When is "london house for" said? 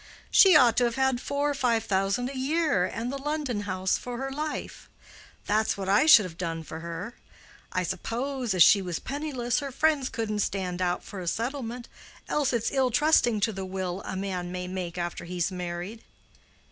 3.19-4.17